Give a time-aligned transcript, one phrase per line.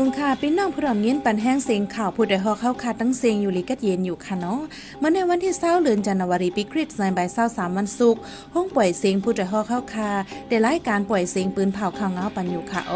[0.00, 4.60] สูงค่ะพี่น้องผู้ดอมยินปันแห้งเสียงข่าวผู้ใดฮอเข้าคาตั้งเสียงอยู่ลิกัดเย็นอยู่ค่ะเนาะ
[4.98, 8.20] เมื่อในวันที่เศร้าเดือนจันทวารีปีคริสต์ในใบเศร้าสามวันศุกร์
[8.54, 10.10] ห้องปล่อยเสียงผู้ใดฮอเข้าคา
[10.48, 12.94] ได้รายการปล่อยเสียงปืนเผาข่าวเงาปันอยู่ค่ะโอ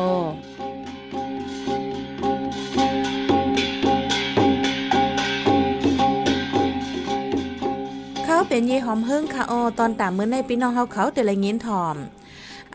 [8.24, 11.96] เขาเป็นเยหอมเฮิงค่ะออตอนตามเมื่อในพี่น้องเฮาเขาแต่ละเงินถอม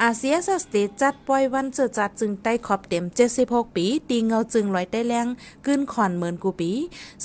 [0.04, 3.04] อาเซียสสเตจัดปล่อยวันเจอจัดจึงใต้ขอบเต็ม
[3.40, 5.28] 76 ปี ตีเงาจึงลอยใต้แรง
[5.66, 6.72] กึ้นขอนเหมือนกูปี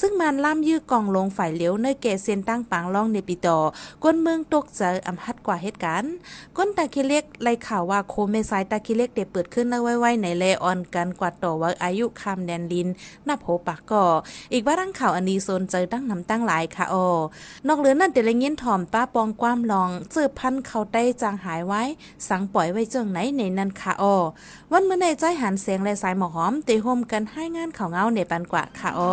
[0.01, 3.59] ซึ่งมันล่ำยื้อกองลงฝ่ายเลี้ยวในเกเส้นตั้งปางล่องในปีต่อ
[4.03, 6.13] ก้นเมืองตกใจอำหัดกว่าเหตุการณ์
[6.57, 12.89] ก้นตาคิเล็กไล่ข่าวว่าโคเมซายตาคิเล็กเดเปิดขึ้นแล้วไว้ๆในเลออนกันกว่าต่อว่าอายุคำแดนลิน
[13.29, 14.05] นับโหปากก่อ
[14.53, 17.09] อีกว่าดังข่าวอันนี้โซนเจอตั้งนำตั้งหลายค่ะออ
[17.69, 21.83] นอกเหลือนั่นเดลเงี้ยนถ่อมป้าปองความลองเจอพันเขาได้จางหายไว้
[22.31, 24.17] สังปล่อยไว้เจิงไหนในนันค่ะออ
[24.73, 29.13] วันเมื่อในใจหันเสียงและสายหมอหอมเตะโฮมกันให้งานข่าวเงาในปันกว่าค่ะออ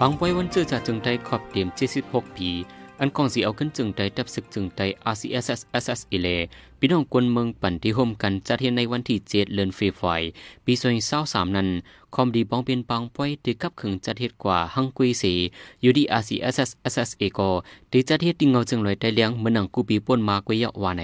[0.00, 1.68] บางไว้วันเจอจากจึงได้ขอบเต็ม
[2.02, 2.50] 76ปี
[3.00, 6.28] อันกองสีเอาขึ้นจึงได้ดับศึกจึงได้ RCSS SS อีเล
[6.78, 10.22] พี่น้องกวนเมืองปั่นที่ห่มกันจัดเห็นในวันที่7เดือนเฟฟอย
[10.66, 10.72] ปี
[11.14, 11.68] 2023นั้น
[12.14, 15.34] คอมดีบองเป็นปางป้อยที่กับขึงจัดเฮ็ดกว่าฮังกุยสี
[15.82, 17.50] อยู่ที่ RCSS SS เอก็
[17.90, 21.02] ที่จัดเฮ็ดที่เงาจึงลอยได้เลี้ยงเมือนังกูปีป่นมากวยะวาใน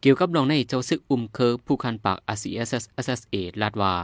[0.00, 3.94] เกี่ยวกับน้องในเจ้าซึกอุ้มเคอผู้คันปาก RCSS SSA ลาดว่า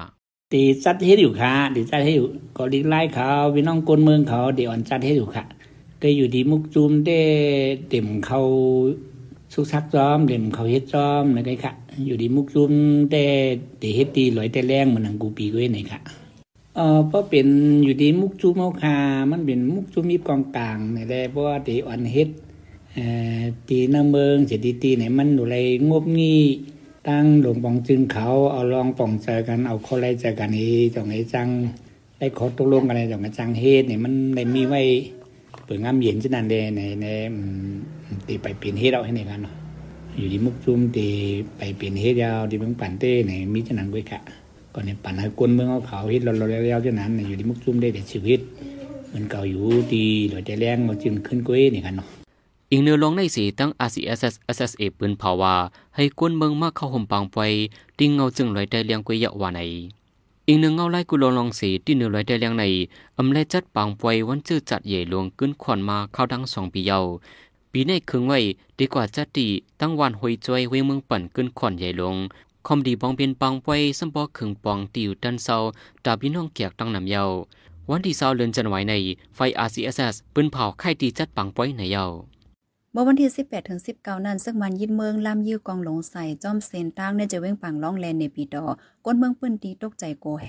[0.53, 2.27] ตีจัดเฮ็ดอยู่ค่ะตีจัดเฮ็ดอยู่
[2.57, 5.45] ก็ลิกไล่เขาพี่น้องกลเมืองเขาเดี๋ยวอ่อนจัดเฮ็ดอยู่ค่ะ
[6.05, 7.21] ได้อยู่ดีมุกจุมได้
[7.89, 8.41] เต็มเขา
[9.55, 11.73] สุกซักจอมเต็มเขาเฮ็ดจอมนะไงค่ะ
[12.07, 12.73] อยู่ดีมุกจุม
[13.13, 13.25] ได้
[13.79, 16.01] เตเฮ็ดตีลอยแต่แรงเหมือนหนังกูปีก้วยไหนค่ะ
[16.77, 17.47] เอ่อเพราะเป็น
[17.85, 18.97] อยู่ดีมุกจุมเอาคา
[19.31, 22.29] มันเป็นมุกจุมมีกองกลางนี่แหละเพราะว่าเตอ่อนเฮ็ด
[22.95, 23.07] เอ่
[23.39, 25.57] อตีน้ำเมืองเสียตีตีไหนมันอยู่ไร
[25.91, 26.43] งบงี้
[27.09, 31.49] ตั้งหลวงปองจึงเขาเอาลองป่องเจอกันเอาข้อไรเจอกันนี้จองไอ้จัง
[32.19, 34.83] ได้ขอตกลงกันในจองไอ้จังเฮ็ดเนี่ยมันได้มีไว้
[35.65, 37.07] เปิดงามเย็นฉะนั้นเดในใน
[38.27, 39.55] ตีไปเปลี่ยนเฮ็ดเอาให้ในกันเนาะ
[40.19, 41.09] อยู่ที่มุกจุ่มตี
[41.57, 44.21] ไปเปลี่ยนเฮ็ดยาวที่เมืองปั่นเต้ในมีฉะนั้นด้ยค่ะ
[44.75, 48.41] ก่อนในปั่นให้กวนเมืองเอาเขาเฮ็ดเราเราแล้วฉะนั้นอยู่ที่มุกจุ่มได้แต่ชีวิต
[49.09, 52.09] เหมือนเก่าอยู่ตีโดยใจแรงมาจึงขึ้นก้วยนี่กันเนาะ
[52.71, 55.55] อีกเนื้อลงในสีตั้ง RCSS SSA ปืนเผาว่า
[55.97, 57.39] ให้กวนเมืองมากเข้าห่มปางไป
[57.99, 59.61] ติ้งเงาจึงลอยได้เลี้ยงกวยยะวาใน
[60.49, 62.65] อีกหนึ่งเงาไล่กุลองลองสีที่เหนือลอยได้เลี้ยงใน
[63.19, 66.99] อำแลจัดปางปวยวันจื้อจัดใหญ่หลวงขึ้นขวัญมาเข้าดังสองปีเยา
[67.73, 68.41] ปีในคึงไว้
[68.79, 69.47] ดีกว่าจัดตี
[69.81, 72.17] ตั้งวันหอยจอยเวเมืองปั่นขึ้นขวัญใหญ่หลวง
[72.67, 75.57] คอมดีบองเป็นปางปวยสัมปอขึงปองติวดันเซา
[76.05, 77.25] ตาพี่น้องเกียกตั้งนำเยา
[77.91, 78.95] วันที่เศร้าเลือนจันไหวใน
[79.35, 82.05] ไฟ RCSS ปืนเผาไข่ตีจัดปางปวยในเยา
[82.95, 88.67] เมื่อวันที่ 18 ถึง 19 นั้น ซึ่งมันยิดเมืองล่ามยื้อกองหลงใส่จอมเซนตั้งในจะเว้งปังล่องแลนในปีดอ
[89.05, 90.49] ก้นเมืองปืนตีตกใจโกแฮ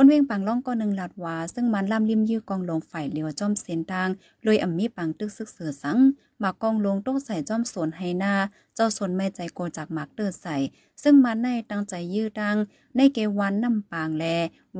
[0.00, 4.08] ก้นเว้งปังล่องก็หนึ่งลาดวาซึ่งมันล่ำริมยื้อกองลงฝ่ายเลียวจอมเซนตั้ง
[4.44, 5.98] โดยอ่ำมีปังตึกซึกเสือสัง
[6.40, 8.34] หมากกองลงตกใส่จอมสวนไฮนา
[8.74, 10.56] เจ้าสวนไม่ใจโกจากหมากเตอร์ใส่
[11.02, 12.56] ซึ่งมันในตั้งใจยื้อดัง
[12.96, 14.24] ในเกวันน้ำปางแล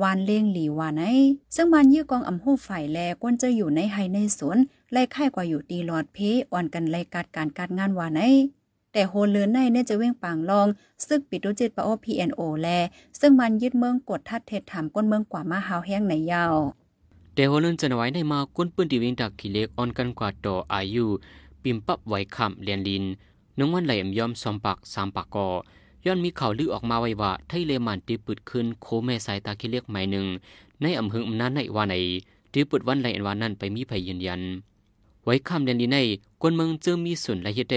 [0.01, 1.03] วานเลี้ยงหลีวานไอ
[1.55, 4.57] ซึ่งมันยื้อกองอ่ำหูฝ่ายแลก้นจะอยู่ในไฮในสวน
[4.91, 6.17] ไล่ค่ายกว่าอยู่ตีหลอดเพ
[6.51, 8.23] อ่อนกันไล่กัดการการงานวานไอ
[8.93, 10.67] แต่โฮเลือนในเนี่ยจะเว้งปางลอง
[11.07, 12.67] ซึกปิดดุจิตปะโอพีเอ็นโอแล
[13.19, 16.55] ซึ่งมันยึดเมืองกดทัดเทศถามก้นเมืองกว่ามาหาวแห้งในยาว
[17.33, 21.05] แต่หัวเลินจะนไว้ในมาก้นปืนตีเวงดักขีเล็กออนกันกว่าต่ออายุ
[21.63, 23.03] ปิมปับไว้คำเลียนลิน
[23.57, 25.47] นึงวันไหลมยอมสอมปักสามปากกอ
[26.05, 30.27] ย้อนมีข่าวลือออกมาไว้ว่าไทยเลมันตีปืดขึ้นโคแม่สายตาขีเล็กใหม่หนึ่ง
[30.81, 31.95] ในอำเภออำนาจในวันไหน
[32.53, 34.41] ตีปืดวันไหลอันวันนั้นไปมีภัยยืนยัน
[35.25, 35.97] ไว้คำเลียนลินใน
[36.41, 37.73] กวนเมืองเจอมีส่วนละเฮ็ดแ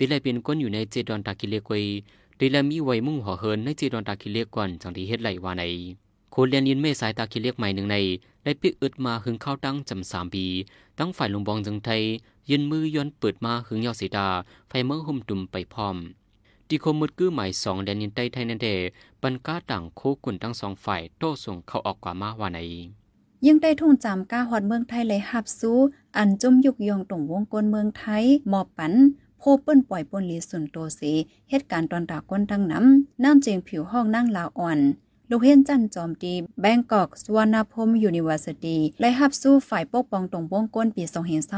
[0.00, 1.84] ต่ตีไลเป็นก้นอยู่ในเจดอนตากิเลกวย
[2.38, 5.64] ตีไลมีไวมุ่งห่อเฮินในเจดอนตากิเลก่อนจังที่เฮ็ดไหลว่าใน
[6.30, 7.96] โคเลียนยินเมสายตากิเลกใหม่หนึ่งใน
[8.44, 10.46] ได้ปิอึดมาหึงเข้าตั้งจำสามปี
[10.98, 12.02] ตั้งฝ่ายลุงบองจังไทย
[12.50, 14.28] ยืนมือย้อนเปิดมาหึงยอสีดา
[14.68, 15.96] ไฟเมื่อหุ่มตุ่มไปพร้อม
[16.68, 18.68] ตีโคมุดกื้อหมายสองแดนยินใต้ไทยนันเด
[19.22, 22.60] ปันก้าต่างโคกุนทั้งสองฝ่ายโต้ส่งเข้าออกกว่ามาว่าใน
[23.46, 25.78] ยังได้ทุ่งจำก้าฮอดเมืองไทยเลยหับสู้
[26.16, 28.94] อันจุ่มยุกยองตรงวงกลเมืองไทยหมอบปัน
[29.42, 31.00] โพเปิ้นปล่อยปนลีสุนโตเส
[31.50, 34.78] เหตุการณ์ตอนตาก้นตั้งน้ำน้ำเจียงผิวห้องนั่งลาอ่อน
[35.32, 41.04] ลูกเฮนจันจอมตีแบงกอกสวรรณพมยูนิเวอร์ซิตี้ไล่หับสู้ฝ่ายปกป้องตรงวงก้นปี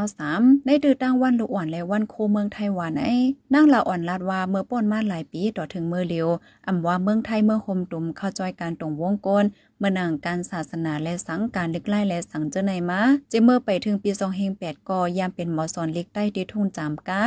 [0.06, 3.14] 2023ได้ดือตั้งวันลูกอ่อนและวันโคเมืองไทยวานไอ้
[3.55, 6.28] นั่งลาอ่อนลาดว่าเมื่อป้นมาหลายปีต่อถึงเมื่อเร็ว
[6.67, 9.44] อำว่าเมืองไทยเมื่อโฮมตุ่มเข้าจอยการตรงวงก้น
[9.78, 13.00] เมื่อนางการศาสนาและสังการลึกไล่และสังเจอในมา
[13.32, 17.23] จะเมื่อไปถึงปี2 0 0 8ก็ยามเป็นหมอสอนเล็กใต้ที่ทุ่งจามกา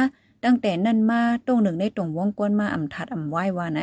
[0.45, 3.81] ตั้งแต่นั่นมาตรงหนึ่งในตรงวงกวนมาอ่ำทัดอ่ำไหว้ว่าไหน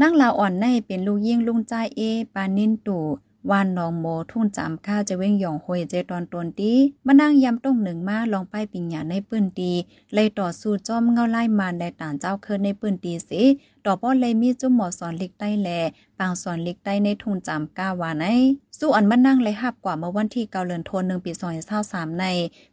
[0.00, 2.00] นั่งลาอ่อนในเป็นลูกยิ่งลุงใจเอ
[2.34, 3.04] ปานินตู่
[3.50, 6.72] วานนองโมทุ่นจามข้าจะเว้งหย่องหวยเจตอนตนตี
[7.06, 9.72] มานั่งยำต้งหนึ่งมาลองไปปิญญาในปืนตี
[10.14, 13.42] เลยต่อสู้จอมเงาไล่มานในต่านเจ้าเคินในปืนตีสิ
[13.84, 15.68] ต่อป้อเลยมีจุ่มหมอสอนเล็กใต้แล
[16.18, 18.26] ปางสอนเล็กใต้ในทุ่นจามก้าวาใน
[18.78, 22.24] สู้อันมานั่งเลยหับกว่าเมื่อวันที่เกาเลือนทนหนึ่งปีซอยเศร้าสามใน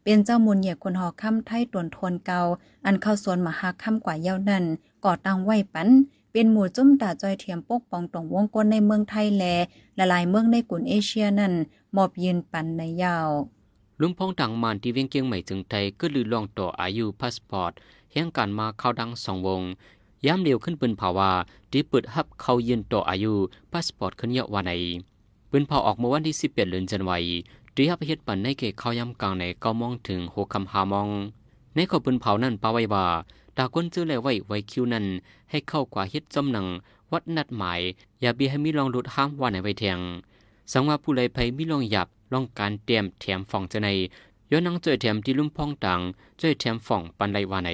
[0.04, 2.42] เป็นเจ้ามุนเหยียคนหอค่ำไทยตวนทนเกา
[2.86, 4.63] อันเข้าสวนมหาค่ำกว่าเย้านั่น
[5.06, 5.89] ก่อตั้งไหวปัน
[6.31, 9.44] เป็นหมู่จุ้มตาจอยเทียมปกป้องตรงวงกลในเมืองไทยแล
[9.98, 11.54] ละลายเมืองในกลุ่นเอเชียนั่น
[11.96, 13.30] มอบยืนปันในยาว
[14.02, 17.72] ลุงพองต่างมานที่เวียงเกียงใหม่ถึงไทยก็ลือลองต่ออายุพาสปอร์ต
[18.12, 19.62] แห่งการมาเข้าดังสองวง
[20.26, 21.31] ย้ำเร็วขึ้นปืนภาวา
[21.72, 23.34] ที่เปิดฮับเข้ายืนต่ออายุ
[23.72, 24.72] พาสปอร์ตขึ้นเยอะวันไหน
[25.50, 27.24] ปืนเผาออกเมื่อวันที่11เดือนจันวาย
[27.76, 31.10] ที่ฮับเฮ็ดปันในเกเข้าย้ำกลางในเก้ามองถึงหกคำหามอง
[31.76, 33.06] ในข้อปืนเผานั้นปาไว้ว่า
[33.62, 35.06] ตาก้นซื้อแล้วไว้ไว้คิวนั้น
[35.50, 36.66] ให้เข้ากว่าเฮ็ดจำหนัง
[37.12, 37.82] วัดนัดหมาย
[38.22, 40.00] อย่าเบียให้มีลองหลุดห้ามว่าไหนไว้แทง
[40.72, 43.90] สังว่าผู้ใดภัยมีลองหยับลองการเตรียมแถมฝ่องจะใน
[44.52, 46.00] ย้อนนังเจอแถมที่ลุ่มพองต่าง
[46.40, 47.70] เจอแถมฝ่องปันไรว่าไหน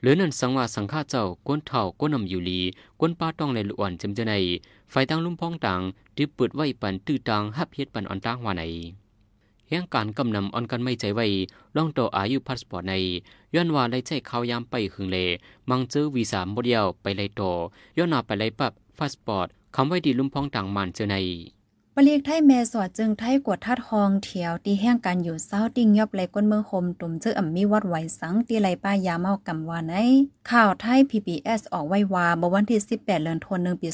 [0.00, 2.60] หรือนั่นสังว่าสังฆาเจ้าก้นเท่าก้นนำอยู่ลี
[3.00, 4.34] ก้นป้าต้องในลุอ่นจำจะใน
[4.90, 5.80] ไฟตั้งลุ่มพองต่าง
[6.16, 8.62] ที่เปิดไว้ปันตื้อต่างฮับเฮ็ดปันอ่อนต่างว่าไหน
[9.68, 11.26] แห่งการกำนำอ่อนกันไม่ใจไว้
[11.76, 12.94] ล่องต่ออายุพาสปอร์ตใน
[13.54, 15.18] ย้อนว่าไล่ใจเขายามไปหึงเล
[15.70, 17.52] มังเจอวีสามโมเดียวไปไล่ต่อ
[17.96, 21.16] ย้อนหน้าไปไล่ปับพาสปอร์ตคำไว้ดีลุ่มพองต่างมันเจอใน
[21.96, 29.96] ปลีกไทยแม่สอดจึงไทยกวดทัดหองเถียวตีแห้งกันอยู่เศร้าติ่งยอบไหลก้นเมืองโฮมตุ่มเจออ่ำมีวัดไหวสังตีไหลป้ายาเมากำวานไอ
[30.50, 33.88] ข่าวไทย PBS ออกไว้วาเมื่อวันที่ 18เดือนธันวาคมปี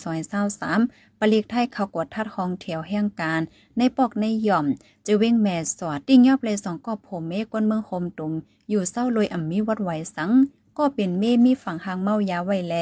[0.57, 3.41] 2023ปลีกไทยเขากวดทัดหองเถียวแห้งการ
[3.79, 4.67] ในปอกในหย่อม
[5.07, 8.33] จะเว้งแม่สอดติ่งยอบไหลสองกอบผมเมก้นเมืองโฮมตุ่ม
[8.71, 10.31] อยู่เศร้าลอยอ่ำมีวัดไหวสัง
[10.79, 12.75] ก็เป็นเมมีฝั่งหางเมายาไวแล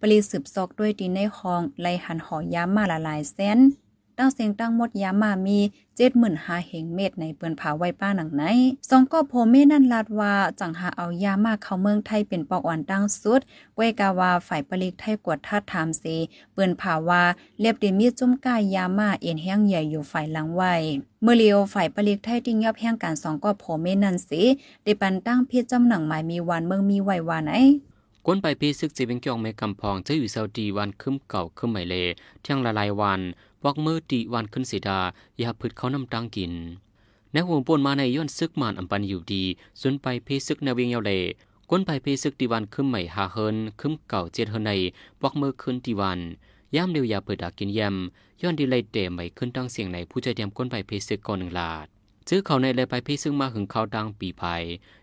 [0.00, 3.60] ปลีสืบซอกด้วยตีในคองไลหันหอยามาละลายแสน
[4.18, 5.58] ตั้งเสียงตั้งหมดยามามี
[5.96, 8.42] เจ็ดหมื่นหาเหงเม็ดในเปือนผาไว้ป้าหนังไหน
[8.90, 13.40] สองก็โพเมนั่นลาดว่าจังหาเอายามาเข้าเมืองไทยเป็นปอกอ่อนตั้งสุด
[13.76, 16.04] ก้วกาวาฝ่ายปลิกไทยกวดทัดถามเส
[16.52, 17.22] เปือนผาว่า
[17.60, 20.74] เรียบเดมีจุ้มก้ายยามาเอ็นแห้งใหญ่อยู่ฝ่ายหลังไว้
[21.22, 24.42] เมื่อเลียวฝ่ายปลิกไทยติ้งยอบแห้งการสองก็โพเมนั่นสิ
[24.84, 27.56] ได้ปันตั้งเพียจำหนังหมายมีวันเมืองมีไว้วานไห
[28.28, 31.94] ก้นไปเพซึกจีเป็นกี่ยวไม่กำพองจะอยู่เซาดีวันคึมเก่าคึมใหม่เล
[32.42, 33.20] เที่ยงละลายวัน
[33.62, 35.00] ปอกมือตีวันขึ้นสีดา
[35.38, 36.52] อย่าพืดเขานำตังกิน
[37.32, 39.42] ในห่วงปนมาในย้อนซึกมานอัมปันอยู่ดี
[39.80, 41.12] ส่วนไปเพซึกในเวียงเยาเล
[41.70, 44.72] ก้นไปเพซึกตีวันคึมใหม่หาเฮินคึมเก่าเจ็ดเฮินใน
[45.20, 46.18] ปอกมือขึ้นตีวัน
[46.76, 51.86] ย่ามเร็วยาเปิดดากินยำย้อนดีเลยเตะใหม่ขึ้นตั้งเสียงในผู้ใจเตรียมก้นไปเพซึกก่อนหนึ่งลาด
[52.28, 54.62] ซื้อเขาในเลยไปเพซึกมาหึงเขาดังปีภัย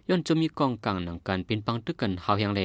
[0.09, 2.61] ย้อนจะมีกองกลางหนังกันเป็นปังตึกกันหาวยังเล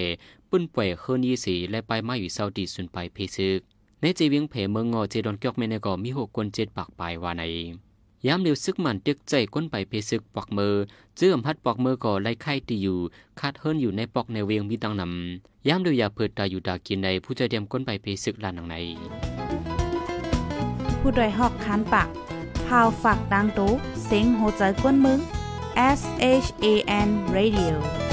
[0.50, 3.58] ปื้นป่วยเฮินยี่สีและไปมาอยู่เซาดีส่วนไปเพซึก
[4.00, 7.42] ในเจวิงเพเมืองงอเจดอนเกียกเมนก็มีหกคนเจ็ดปากปลายว่าใน
[8.26, 10.74] ยามเร็วซึกมันตึกใจก้นไปเพซึกปอกมือ
[11.16, 12.98] เจื้อมพัดปอกมือก็ไล่ไข่ตีอยู่
[13.40, 18.76] คาดเฮิรนอยู่ในปอกในเวียงมีตังนำยามเร็วอย่าเปิดตาอยู่ดากินในผู้ใจเดียมก้นไปเพซึกลานหนังใน
[21.00, 22.08] ผู้ดยหอกคานปาก
[22.68, 23.72] พาวฝากดังตู้
[24.04, 25.20] เซ็งโหใจกวนมึง
[25.98, 26.00] S
[26.44, 26.66] H A
[27.06, 28.07] N Radio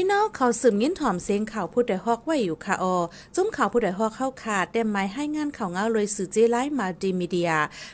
[0.00, 2.96] พี่น้องเขาสืบยินถ่อมเสียงข่าวผู้ใดฮอกไว้อยู่ค่ะออ
[3.34, 7.50] จุ้มข่าวผู้ใดฮอกเข้าขาดแต่หมายให้งานข่าวเงาเลยสื่อเจไลมาดีมีเดีย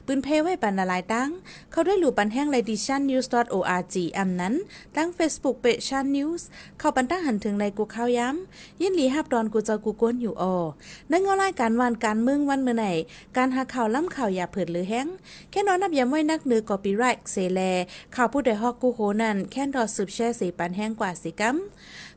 [0.06, 1.30] ปืนเพไว้บรรลายตั้ง
[1.72, 4.54] เขาได้หลู่ปันแห้งไลดิชันนิวส์ .org อำนั้น
[4.96, 6.46] ตั้ง Facebook เปชันนิวส์
[6.78, 10.56] เข้าปันตั้งหันถึงในกูข้าวย้ำยินหลีฮับดอนกูเจ้ากูก้นอยู่ออ
[11.10, 12.86] นั่งเงารายการวันการเมืองวันเมื่อไหน
[13.36, 15.06] การหาข่าวล้ำข่าวอย่าเผิดหรือแห้ง
[15.50, 17.60] แค่นอนนับย้ำไว้นักเนือกอปีไรเซแล
[18.16, 21.58] ข่าวผู้ใดฮอกกูโหนั่นแค่ดอสืบแช่สีปันแห้งกว่าสีกัม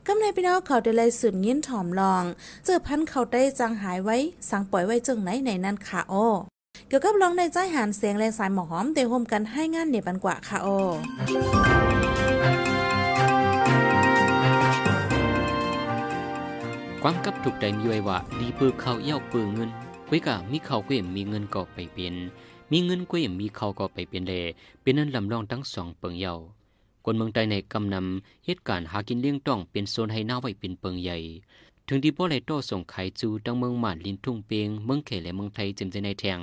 [0.06, 2.24] กำในพี่น้องเขาได้เลยสืบยินถ่อมลอง
[2.64, 4.16] เจอพันเขาได้จังหายไว้
[4.50, 6.14] สังปล่อยไว้จึงไหนในนั้นค่ะโอ
[6.88, 10.68] เกี่ยวกับลองในใจหันเสียงแรงสายหมอหอมเตะโฮมกันให้งานเนปันกว่าค่ะโอ
[17.02, 19.70] ความกับถูกใจมีไว้ว่าดีปือเขาเย้าปือเงิน
[20.08, 22.14] กุ้ยกะมีเขากุ้ยมีเงินก็ไปเปลี่ยน
[22.72, 24.44] มีเงินกุ้ยมีเขาก็ไปเปลี่ยนเลย
[24.82, 26.34] เป็นนั้นลำลองทั้งสองเปิงเย้า
[27.10, 31.18] คนเมืองใต้ในกำนำเหตุการณ์หากินเลี้ยงต้องเป็นโซนให้หน้าไว้เป็นเปิงใหญ่
[31.86, 36.40] ถึงที่พ่อไหลโตส่งไข่จูตั้งเมืองหมานลินทุ่งเปียงเมืองเขและเมืองไทยจำใจในแทง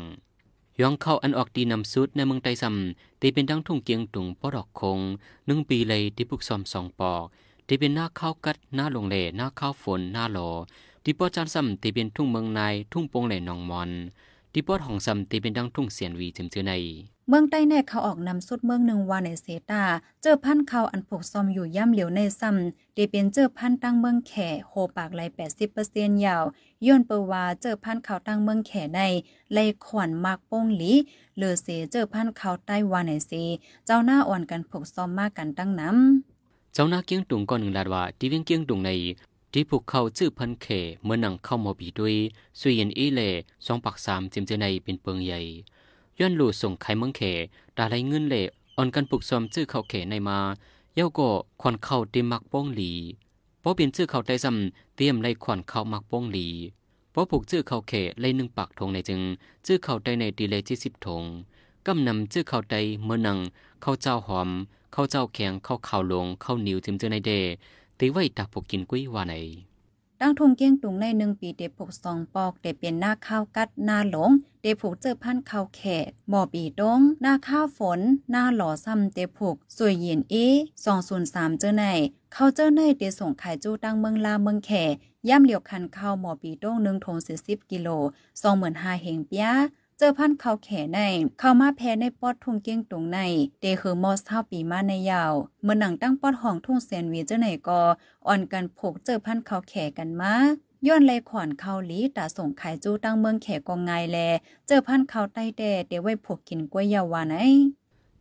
[0.80, 5.00] ยองเข้าอันออกดีนำสุดในเมืองไต้ซ้ำตีเป็นดังทุ่งเกียงตุงปอดอกคง
[5.46, 7.24] หนึ่งปีเลยที่ปุกซอมสองปอก
[7.68, 10.50] ตีเป็นหน้าข้าวกัดหน้าลงเล่หน้าข้าวฝนหน้าหลอ
[11.04, 13.90] ที่ปอจานซ้ำตีเป็นทุ่งเมืองนายทุ่งโปงเล่นองมอน
[14.54, 16.74] ที่ปอดห้องซ้ำตีเป็นดังทุ่งเสียนวีจำเจอใน
[17.30, 19.84] เมืองใต้ในเขาออกนำสุดเมืองหนึ่งวาในเซตา
[20.22, 25.22] เจอพันเขาอันผูกซอมอยู่ย่ำเหลียวในซ้ำเดเป็นเจอพันตั้งเมืองแข่โหปากไหล
[25.74, 26.44] 80%ยาว
[26.86, 29.00] ย้อนเปว่าเจอพันเขาตั้งเมืองแข่ใน
[29.54, 30.92] ไลขวัญมากโป้งหลี
[31.36, 33.32] เหลือเสเจอพันเขาใต้วาในเซ
[33.86, 38.90] เจ้าหน้าอ่อนกันผูกซอมมากกันตั้งน้ำเจ้าหน้าเกียงตุงก่อนหนึ่งลาดว่าที่เวียงเกียงตุงใน
[39.52, 40.68] ที่พวกเขาจื้อพันเข
[41.04, 42.16] เมื่อนังเข้ามาบีด้วย
[42.60, 43.30] สวยเย็นอีเล่
[43.66, 45.42] สองปักสามจิมเจในเป็นเปิงใหญ่
[46.20, 47.22] ย้อนหลู่ส่งไข่เมืองเข
[47.78, 48.44] ดาไรเงินเล่
[48.78, 50.40] อ่อนกันปลุกซอมจื้อเขาเขในมา
[50.96, 51.30] เย้าก็
[51.62, 52.92] ควันเข้าเต็มมักป้องหลี
[53.60, 56.48] เพราะเป็นจื้อเขาได้ซ้ำเตรียมไล่ควันเข้ามักป้องหลี
[57.12, 59.22] เพราะผูกจื้อเขาเขไล่หนึ่งปากทงในจึง
[59.66, 61.24] จื้อเขาได้ในดีเลยที่สิบทง
[61.86, 63.38] กำนำจื้อเขาได้เมื่อนัง
[63.82, 64.50] เข้าเจ้าหอม
[64.94, 67.32] เข้าเจ้าแข็งเข้าข่าวลงเข้านิวจิมเจอในเด
[68.00, 69.34] ตีไว้ตักพวกกินกุ้ยว่าไหน
[70.22, 74.32] ตั้งทงเกี้ยงตุงในหนึ่งปีเดผูกสองปอกเด็เป็นหน้าข้าวกัดหน้าหลง
[74.62, 78.00] เดผูกเจอพันข้าวแขกหมอปีดงหน้าข้าวฝน
[78.32, 80.36] หน้าหล่อซ้ำเดผูกสวยเย็นเอ
[80.84, 81.84] สองศูนย์สามเจอใน
[82.34, 84.72] เขาเจอในเดส่งขายจูตั้งเมืองลาเมืองแข
[85.30, 87.88] ย่ำเหลียวคันข้าวหมอปีดงหนึ่งทงสิบกิโล
[88.42, 89.48] สองหมื่นห้าเฮงเปีย
[90.00, 91.00] เจอพันเขาแขใน
[91.40, 93.20] เข้ามาแพ้ในปอดทุ่งเกี้ยงตุงใน
[93.62, 95.34] เดคือมอสเท่าปีมาในยาว
[95.64, 97.80] เมื่อหนังตั้งปอดห้องทุ่งแซนวีเจ้าไหนก็
[98.28, 100.34] อ่อนกันผูกเจอพันเขาแขกันมา
[100.88, 104.18] ย้อนเลยขวานเขาหลีตาส่งขายจูตั้งเมืองแขกองไงแล
[104.68, 107.38] เจอพันเขาใต้แดดเดไว้ผูกกินกล้วยยาววานไอ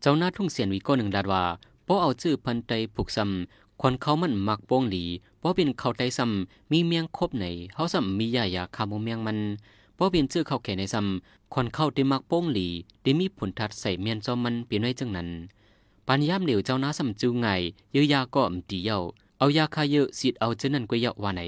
[0.01, 1.45] เจ้าหน้าทุ่งเสียนวีก็หนึ่งดาดว่า
[1.85, 5.05] เพราะเอาชื่อพันไตผูกซ้ำควันเขามันมักโป้งหลี
[5.39, 9.39] เพราะเป็นเขาไตซ้ำมีเมียงครบในเขาซ้ำมียายาคาโมเมียงมัน
[9.95, 12.69] เพราะเป็นชื่อเข้าแข่ในซ้ำควันเข้าได้มักโป้งหลี
[13.03, 15.29] ได้มีผลทัดใส่เมียนจอมมันเปลี่ยนไว้จังนั้น
[16.09, 17.47] ปัญยามเหลวเจ้าน้าซำจูไง
[17.93, 18.99] เยอะยาก็อมตีเยา
[19.39, 21.43] เอายาคาเยอะสิดเอาเจานั่นก็เยาว่าไหน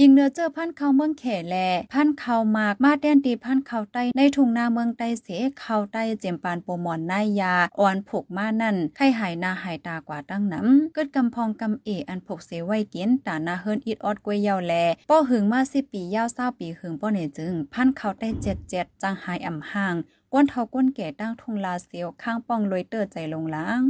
[0.00, 1.56] อิงเนื้อเจอพันเขาเมืองแขแล
[1.92, 5.28] พันเขามากมาแดนตีพันเขาใต้ในทุ่งนาเมืองใต้เส
[5.60, 14.74] เขาใต้เจมปานโปมอนนายยาอ่อนผูกมานั่นไข้หายนาหายตากว่าตั้งน้ำเกิดกำพองกำเออันผูกเสไว้เกียนตานาเฮิรนอิดออดกวยยาวแล
[15.08, 19.94] ป้อหึงมาสิปียาวเศร้าปีหึงป้อเนจึง พันเขาใต้เจ็ดเจ็ดจังหายอ่ำห่าง
[20.32, 23.80] ก้นเทาก้นแก่ตั้งทุ่งลาเซียวข้างป้องลอยเตอร์ใจลงล้าง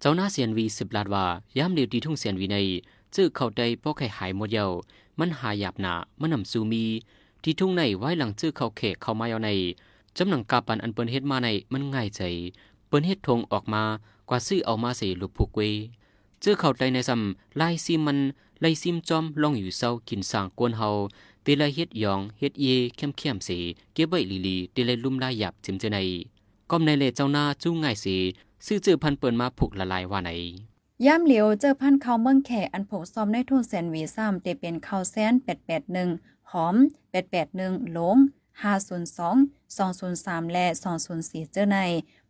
[0.00, 1.26] เจ้าหน้าเสียนวีสิบลาดว่า
[1.58, 2.58] ยามเดียวดีทุ่งเสียนวีใน
[3.14, 4.66] จื้อเขาได้พวกไข่หายหมดเยา
[5.18, 6.84] มันหายาบหนามันนำซูมี
[7.42, 9.50] ที่ทุ่งในไว้หลังจื้อเขาเขกเขามาเอาใน
[10.16, 12.22] จำหนังกาปันอันเปิ้นเฮ็ดมาในมันง่ายใจ
[12.88, 13.82] เปิ้นเฮ็ดทงออกมา
[14.28, 15.60] กว่าซื้อเอามาใส่ลูกผูกเว
[16.42, 18.18] จื้อเขาได้ในซ้ำลายซิมมัน
[18.60, 20.88] ไล่ซิมจอมลองอยู่เศร้ากินสางกวนเฮา
[21.42, 22.66] เตละเฮ็ดยองเฮ็ดเย
[22.96, 23.50] เข้มเข้มๆเส
[23.94, 25.98] เก็บไว้ลีลีเตละลุ่มลายหยับจิมเจใน
[26.70, 28.06] ก้มในเลเจ้าหน้าจู้ง่ายเส
[28.66, 30.30] ซื้อจื้อพันเปิ้นมาผูกละลายว่าไหน
[31.06, 35.32] ย่ามเหลียวเจอพันเขาเมืองแขอันโผกซอมในทุนแสนวีซ้ำเตเป็นเข้าแซน
[35.92, 36.76] 881หอม
[37.32, 38.16] 881หลง
[38.78, 40.66] 502 203และ
[41.08, 41.78] 204เจอใน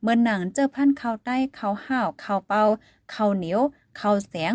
[0.00, 2.62] เมื่อหนังเจอพันเขาใต้เขาห้าวเขาเป่า
[3.10, 3.60] เขาเหนียว
[3.96, 4.54] เขาแสง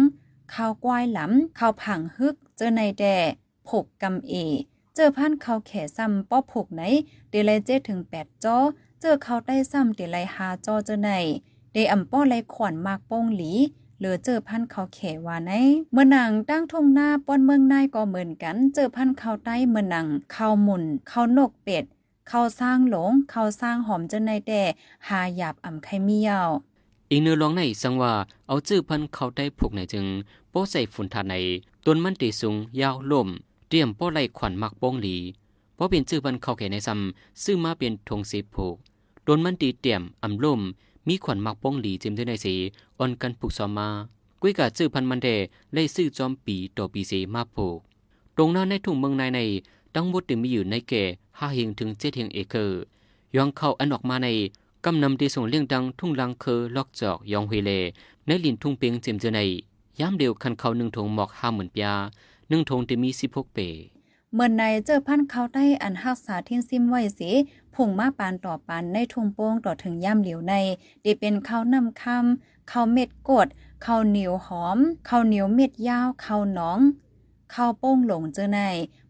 [0.51, 3.17] เขากวายหลำข้าผังฮึกเจอในแด่
[3.67, 4.33] ผกกำเอ
[4.95, 6.81] เจอพันเขาแขซ้ำป้อผกไหน
[7.29, 8.57] เดลัยเจถึง8จอ
[9.01, 11.09] เจอเขาใต้ซ้ำเดลัย5จอเจอใน
[11.73, 13.53] เดอ่ำป้อไลขวัญมากโป้งหลี
[13.97, 15.51] เหลือเจอพันเขาแขวาใน
[15.93, 21.85] เมื่อนังตั้งทงหน้าป้อนเมืองนายก็เหมือนกัน เจอพันเขาใต้เมื่อนังเขาหมุนเขานกเป็ด
[22.27, 24.61] เขาสร้างหลงเขาสร้างหอมเจนในแต่
[25.07, 26.47] หาหยาบอ่ำไข่เมียว
[27.09, 28.13] อีเนื้อร้องในสังว่า
[28.47, 30.05] เอาจื้อพันเขาได้ผูกในจึง
[30.49, 31.33] โป้ใส่ฝุ่นทาใน
[31.85, 33.27] ต้นมันตีสูงยาวล่ม
[33.69, 35.17] เตรียมโป้ไล่ขวัญมักโป้งหลี
[35.75, 38.75] เพราะเป็นจื้อพันเขาแก่ในซ้ำซื้อมาเป็นธงสีผูก
[39.27, 40.61] ต้นมันตีเตรียมอ่ำล่ม
[41.07, 42.55] มีขวัญมักป้องหลีจิมด้วยในสี
[42.99, 43.89] อ่อนกันผูกซอมมา
[44.41, 45.27] กุ้ยกะจื้อพันมันเด
[45.73, 47.79] ไล่ซื้อจอมปีต่อปีสีมาผูก
[48.35, 49.39] ตรงหน้าในทุ่งเมืองในใน
[49.95, 51.03] ตั้งหมดถึงมีอยู่ในแก่
[51.39, 52.81] ห้าเฮงถึงเจ็ดเฮงเอเคอร์
[53.35, 54.27] ยองเข้าอันออกมาใน
[54.85, 57.71] กำนำที่ส่งเลี้ยงดังทุ่งลังเคอลอกจอกยองเฮเล
[58.25, 59.39] ในลินทุ่งเปียงเจมเจอใน
[59.99, 61.93] ยามเดียวคันเขาหนึ่งทงหมอกห้าหมื่นปยา
[62.49, 63.59] หนึ่งทงจะมีสิบหกเป
[64.39, 67.31] เมื่อในเจอพันเขาได้อันหักษาทิ้นซิมไว้สิ
[67.75, 70.53] ผงมาปานต่อปานในทุ่งโป้งต่อถึงย่ำเหลียวใน
[71.01, 73.47] เดเป็นเขานำคำเขาเม็ดกด
[73.83, 76.79] เขาเหนียวหอมเขาเหนียวเม็ดยาวเขาหนอง
[77.51, 78.59] เขาโป้งหลงเจอใน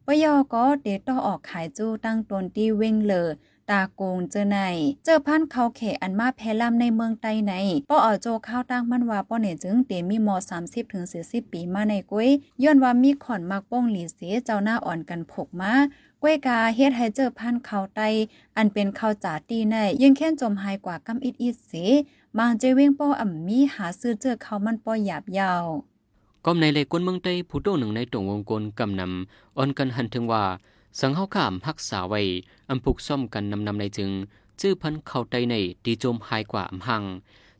[0.05, 3.27] ปยอก็เดต่อออกขายจู้ตั้งตนที่เว้งเลอ
[3.69, 4.59] ตาโกงเจอใน
[5.05, 7.53] เจอพันเขาเขอันมาแพลำในเมืองใต้ใน
[7.89, 10.29] ป้อเอาโจข้าวตั้งมันว่าป้อเนี่ยจึงเตมีม
[10.61, 12.29] 30ถึง40ปีมาในกุ้ย
[12.63, 15.73] ย้อนว่ามีขอนมักป้องหลีเสียเจ้าหน้าอ่อนกันผกมา
[16.21, 18.01] ก้วยกาเฮ็ดให้เจอพันเขาไต
[18.57, 21.71] อันเป็นเขาจ๋าตีในยังแค่นจมหายกว่ากำอิดอิดเส
[22.37, 25.65] บางเจเว้งป้ออ่ำมีหาซื้อเจอเขามันป้อหยาบยาว
[26.45, 30.43] ก้มในเลยกวนเมืองใต้ผู้โตหนึ่งในตรงวงกลมกำนำอ่อนกันหันถึงว่า
[30.99, 32.21] สังเฮาข้ามพักษาไว้
[32.69, 34.11] อำผูกซ่อมกันนำนำในจึง
[34.61, 37.03] จื้อพันเข้าใจในตีโจมหายกว่าอำหัง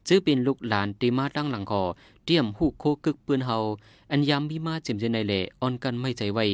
[0.07, 1.83] จื้อเป็นลูกหลานตีมาตั้งหลังคอ
[2.25, 3.57] เตรียมหูโคกึกปืนเฮา
[4.11, 6.45] อันยามมีมาจิมเจในเลออนกันไม่ใจไว้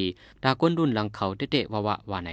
[0.44, 2.32] ตาก้นรุนหลังเขาเตะว่าว่าว่าไหน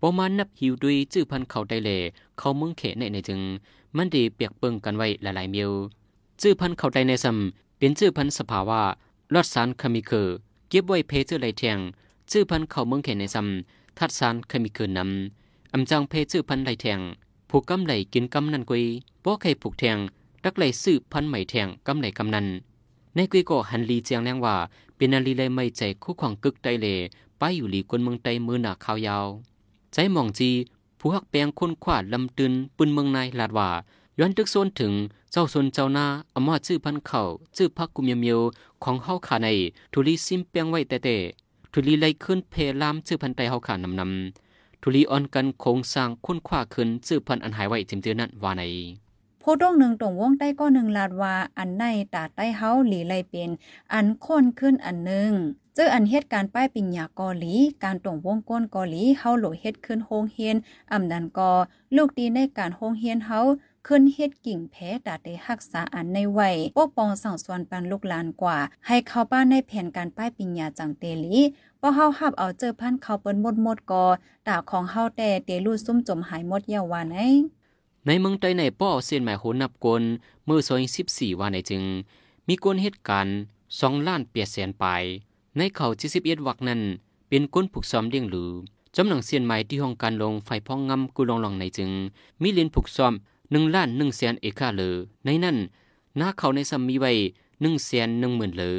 [0.00, 1.90] ประมาณนับหิวด้วยจื้อพันเข้าใจเล
[2.38, 3.40] เขาเมืองเขในในจึง
[3.96, 5.70] มันดีเปียกเปิงกันไว้หลายๆเมียว
[6.40, 8.80] จื้อพันเข้าใจในซ้ำเป็นจื้อพันสภาวะ
[9.34, 10.34] ลอดสารคามิเคอร์
[10.68, 11.78] เก็บไว้เพเจื้อไหลแทง
[12.30, 17.00] จื้อพันเข้าเมืองเขในซ้ำทัดสารคามิเคอร์นำอำจังเพจื้อพันไหลแทง
[17.50, 18.84] ผูกกำไหลกินกำนันกุย
[19.24, 19.98] บ่ใครผูกแทง
[20.44, 22.46] รักไหลซื้อพันไหม่แทงกำไหลกำนัน
[23.14, 24.56] ในกุยก็หันลีเจียงแรงว่า
[24.96, 26.86] เป็นนาลีเลยไม่ใจคู่ของกึกไตเล
[27.38, 29.26] ไปอยู่หลีกวนเมืองไตมือหนาขาวยาว
[29.92, 30.50] ใจมองจี
[30.98, 33.68] ผู้ฮักแปลงคนขวาดลำตืนปืนเมืองนายลาดว่า
[34.18, 34.92] ย้อนตึกโซนถึง
[35.32, 37.22] เจ้าซนเจ้าหน้าอำมาชื่อพันเข่า
[37.56, 38.40] ชื่อพักกุมยเมียว
[38.84, 39.48] ของเฮาขาใน
[39.92, 41.16] ทุลีซิมเปียงไว้แต่แต่
[41.76, 48.62] ทุลีไล่ขึ้นเพลามชื่อพันไตเฮาขานำนำทุลีอ่อนกันโครงสร้างคุ้นคว้าขึ้นชื่อพันอันหายไว้จิมเตือนั้นว่าใน
[49.40, 53.50] โพดงหนึ่งตรงวงใต้ก็หนึ่งลาดว่าอันในตาใต้เฮาหลีไลเป็น
[53.92, 55.30] อันค้นขึ้นอันหนึ่ง
[55.74, 57.54] เจออันเฮ็ดการป้ายปิญญากอหลี
[57.84, 60.56] การตรงวงก้นกอหลีเฮาโหลเฮ็ดขึ้นโฮงเฮียน
[60.92, 61.52] อำดันกอ
[61.96, 63.40] ลูกดีในการโฮงเฮียนเฮา
[63.88, 71.38] ขึ้นเฮ็ดกิ่งแพ้ตาได้รักษาอันในไว้ปกป้องสั่งสอนปันลูกหลานกว่า ให้เข้าบ้านในแผนการป้ายปิญญาจังเตลี
[71.80, 74.04] พราะเฮาหับเอาเจอพันเขาเปิ้นหมดหมดกอ
[74.48, 77.18] ตาของเฮาแต่เตลูซุ่มจมหายหมดยาววานไอ
[78.06, 80.02] ในเมืองไต้ในป้อเส้นหมายโหนับกล
[80.46, 81.82] เมื่อซอยสิบสี่วันในจึง
[82.48, 83.34] มีกลเหตุการณ์
[83.80, 84.84] สองล้านเปียแสนป
[85.56, 86.80] ในเขาที่สิบเอ็ดวักนั้น
[87.28, 88.50] เป็นก้นผูกซ้อมเลี้ยงหรือ
[88.96, 91.90] จำหนังเสียนใหม่ที่ห้องการลงไฟพองงำกุลองลองในจึง
[92.42, 93.14] มีเลนผูกซ้อม
[93.52, 95.56] หนึ่งล้านหนึ่งแสนเอกาเลยในนั้น
[96.20, 97.12] นาเขาในซัมมีไว้
[97.60, 98.76] หนึ่งแสนหนึ่งหมื่นเลย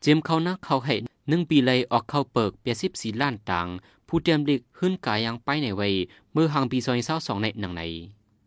[0.00, 0.94] เจียมเขาหน้าเขาให้
[1.28, 3.68] หนึ่งปีเลยออกเข้าเปิกเปียสิบสี่ล้านต่าง
[4.08, 5.88] ผู้เตรียมเด็กขึ้นกายยังไปในไว้
[6.32, 7.82] เมื่อหางปีซอยเศร้าสองในหนังใน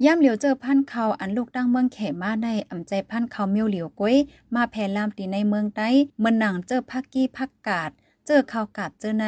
[0.05, 4.15] ย่ำเหลียวเจอพันเขาอันลูกตั้งเมืองเขมาได้อ่ำใจพันเขาเมียวเหลียวก้วย
[4.55, 7.91] มาแผ่ลามตีในเมืองใต้เมืองหนังเจอพักกี้พักกาด
[8.31, 9.27] เจอข่าวกาบเจอใน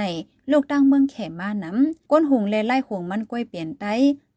[0.51, 3.85] ลูกตั้งเมืองเขมาน้ำก้นหุงเลยไล่หวงมันกล้วยเปลี่ยนไต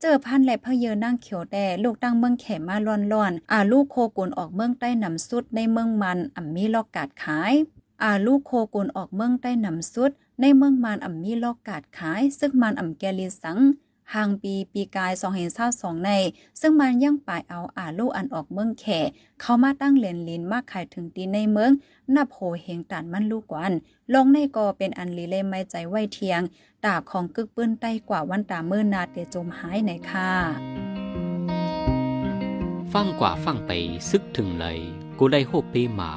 [0.00, 7.52] เจอพันและพะเยอนั่งเขียวแต่ลูกตั้งเมืองเขมาลอนลอนอาลูกโคกุนออกเมืองใต้นำสุดในเมืองมันอ่ำมีลอกกาดขาย
[8.02, 13.58] อาลูกโคกุนออกเมืองใต้นำสุดในเมืองมันอ่ำมีลอกกาดขาย ซึ่งมันอ่ำแกลีสัง
[14.14, 16.10] ห่างปีปีกาย2 0 2 2ใน
[16.60, 18.84] ซึ่งมันย่างป่ายเอาอาลูอันออกเมืองแข
[19.40, 21.70] เข้ามาตั้งเหรียญลินมากขายถึงตีในเมือง
[22.14, 23.72] นับโหเฮงตันมันลูกกวัน
[24.14, 26.40] ลงในกอเป็นอันลีเล่ไม่ใจไหวเทียง
[26.84, 30.30] ตาของกึกปื้นใต้กว่าวันตาเมื่อนาเตจมหายในค่ะ
[32.92, 33.70] ฟังกว่าฟังไป
[34.10, 34.78] ซึกถึงเลย
[35.18, 36.12] กูได้โฮปปีมา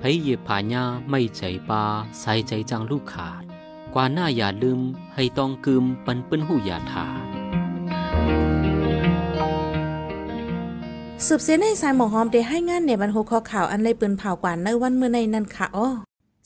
[0.00, 1.84] พยเยผาญาไม่ใจปา
[2.20, 3.47] ใส่ใจจังลูกขาด
[3.94, 4.80] กว่าหน้าอย่าลืม
[5.14, 7.26] ให้ต้องกึมปันเปิ้นหูอย่าถาด
[11.26, 15.88] สืบเสียในสายหมอหอมได้ให้งานในบรรทุกข้อข่าวอันเลยปืนเผากว่าในวันเมื่อในนั้นค่ะอ้อ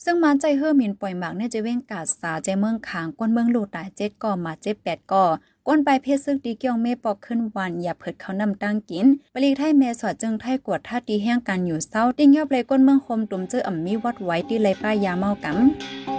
[0.03, 5.25] ซึ่งมันใจเฮือหมินปล่อยหมากเนี่ยจะเว้งกาดสาใจเมืองขางก้นเมืองลูตายเจ็ดก่อมาเจ็ดแปดก่อ
[5.67, 16.12] ก้นไปเพศซึกดีเกี่ยวเมปอกขึ้นวัน อย่าเผิดเขานำตั้งกินปลีไทยแม่สอดจึงไทยกวดท่าตีแห้งกันอยู่เศร้า ติ้งยอบเลยก้นเมืองคมตุ่มเจออ่ำมีวัดไว้ที่ไรป้ายาเมากำ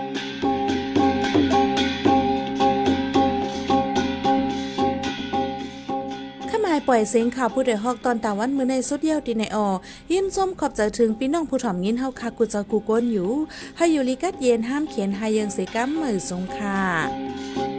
[6.89, 9.69] ปล่อยเสียงข่าวผู้ใดฮอกตอนตาวันมือในสุดเยี่ยวตีในออ
[10.13, 13.31] ยินส้มขอบใจถึงพี่น้องผู้ถ่อมยินเฮาคากูจะกูก้นอยู่
[13.77, 17.74] ให้อยู่ลิกัดเย็นห้ามเขียนหายังเสกัมมือสงค่ะ